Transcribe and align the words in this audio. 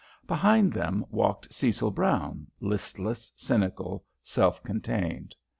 Behind 0.25 0.73
them 0.73 1.05
walked 1.11 1.53
Cecil 1.53 1.91
Brown, 1.91 2.47
listless, 2.59 3.31
cynical, 3.37 4.03
self 4.23 4.63
contained. 4.63 5.35